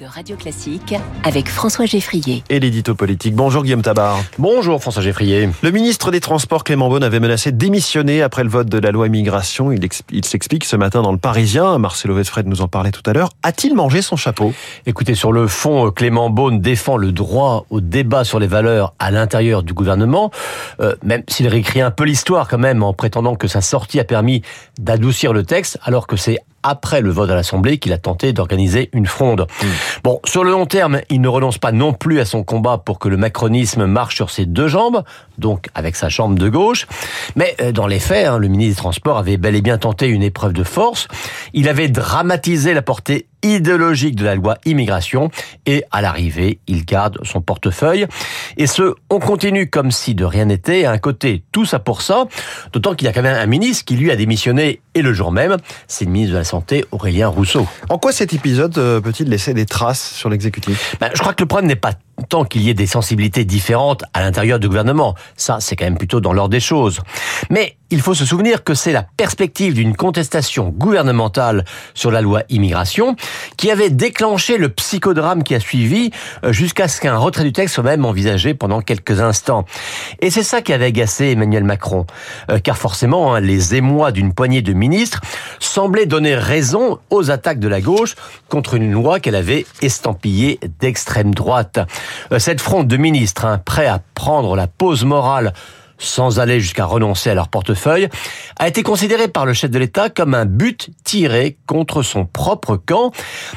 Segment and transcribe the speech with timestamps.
[0.00, 0.94] de Radio Classique
[1.24, 2.42] avec François Geffrier.
[2.48, 3.34] Et l'édito politique.
[3.34, 4.18] Bonjour Guillaume Tabar.
[4.38, 5.50] Bonjour François Geffrier.
[5.62, 8.92] Le ministre des Transports Clément Beaune avait menacé de démissionner après le vote de la
[8.92, 9.70] loi immigration.
[9.70, 11.76] Il, il s'explique ce matin dans le Parisien.
[11.78, 13.28] Marcelo Vesfred nous en parlait tout à l'heure.
[13.42, 14.54] A-t-il mangé son chapeau?
[14.86, 19.10] Écoutez, sur le fond, Clément Beaune défend le droit au débat sur les valeurs à
[19.10, 20.30] l'intérieur du gouvernement,
[20.80, 24.04] euh, même s'il réécrit un peu l'histoire quand même en prétendant que sa sortie a
[24.04, 24.42] permis
[24.78, 28.90] d'adoucir le texte, alors que c'est après le vote à l'Assemblée qu'il a tenté d'organiser
[28.92, 29.46] une fronde.
[29.62, 29.66] Mmh.
[30.04, 32.98] Bon, sur le long terme, il ne renonce pas non plus à son combat pour
[32.98, 35.02] que le macronisme marche sur ses deux jambes,
[35.38, 36.86] donc avec sa jambe de gauche.
[37.36, 40.08] Mais euh, dans les faits, hein, le ministre des Transports avait bel et bien tenté
[40.08, 41.08] une épreuve de force.
[41.52, 45.30] Il avait dramatisé la portée idéologique de la loi immigration
[45.66, 48.06] et à l'arrivée, il garde son portefeuille.
[48.56, 52.02] Et ce, on continue comme si de rien n'était, à un côté tout ça pour
[52.02, 52.26] ça,
[52.72, 55.32] d'autant qu'il y a quand même un ministre qui lui a démissionné et le jour
[55.32, 55.56] même,
[55.86, 57.66] c'est le ministre de la Santé Aurélien Rousseau.
[57.88, 60.96] En quoi cet épisode euh, peut-il laisser des traces sur l'exécutif?
[61.00, 61.92] Ben, Je crois que le problème n'est pas
[62.28, 65.14] tant qu'il y ait des sensibilités différentes à l'intérieur du gouvernement.
[65.36, 67.00] Ça, c'est quand même plutôt dans l'ordre des choses.
[67.50, 72.42] Mais il faut se souvenir que c'est la perspective d'une contestation gouvernementale sur la loi
[72.50, 73.16] immigration
[73.56, 76.10] qui avait déclenché le psychodrame qui a suivi
[76.44, 79.64] euh, jusqu'à ce qu'un retrait du texte soit même envisagé pendant quelques instants.
[80.20, 82.06] Et c'est ça qui avait agacé Emmanuel Macron.
[82.50, 85.20] Euh, car forcément, hein, les émois d'une poignée de ministres
[85.58, 88.16] semblaient donner raison aux attaques de la gauche
[88.48, 91.78] contre une loi qu'elle avait estampillée d'extrême droite.
[92.32, 95.52] Euh, cette fronde de ministres, hein, prêts à prendre la pause morale
[95.98, 98.08] sans aller jusqu'à renoncer à leur portefeuille,
[98.58, 102.76] a été considérée par le chef de l'État comme un but tiré contre son propre
[102.76, 103.12] camp.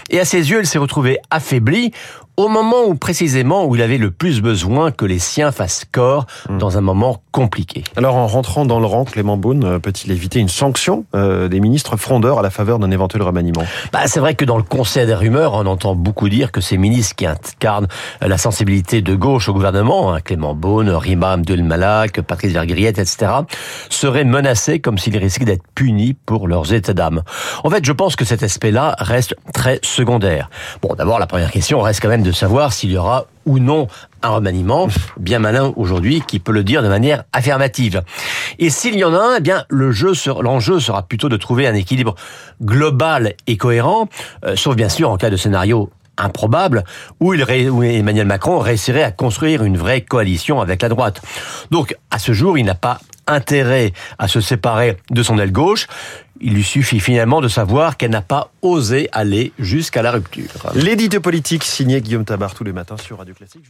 [0.09, 1.91] Et à ses yeux, il s'est retrouvé affaibli
[2.37, 6.25] au moment où précisément où il avait le plus besoin que les siens fassent corps
[6.49, 6.57] hmm.
[6.57, 7.83] dans un moment compliqué.
[7.95, 11.59] Alors en rentrant dans le rang, Clément Beaune euh, peut-il éviter une sanction euh, des
[11.59, 13.63] ministres frondeurs à la faveur d'un éventuel remaniement?
[13.91, 16.77] Bah, C'est vrai que dans le conseil des rumeurs, on entend beaucoup dire que ces
[16.77, 17.87] ministres qui incarnent
[18.21, 23.31] la sensibilité de gauche au gouvernement, hein, Clément Beaune, Rima Abdul Malak, Patrice Vergriette, etc.,
[23.89, 27.23] seraient menacés comme s'ils risquaient d'être punis pour leurs états d'âme.
[27.63, 30.49] En fait, je pense que cet aspect-là reste très secondaire.
[30.81, 33.87] Bon, d'abord, la première question reste quand même de savoir s'il y aura ou non
[34.21, 34.87] un remaniement,
[35.17, 38.03] bien malin aujourd'hui, qui peut le dire de manière affirmative.
[38.59, 41.67] Et s'il y en a un, eh bien, le jeu, l'enjeu sera plutôt de trouver
[41.67, 42.15] un équilibre
[42.61, 44.07] global et cohérent,
[44.45, 46.83] euh, sauf bien sûr en cas de scénario improbable
[47.19, 51.21] où, il, où Emmanuel Macron réussirait à construire une vraie coalition avec la droite.
[51.71, 55.87] Donc, à ce jour, il n'a pas intérêt à se séparer de son aile gauche.
[56.43, 60.49] Il lui suffit finalement de savoir qu'elle n'a pas osé aller jusqu'à la rupture.
[60.73, 63.63] L'édito politique signé Guillaume Tabar tous les matins sur Radio Classique.